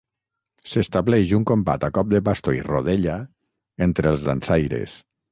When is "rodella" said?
2.69-3.17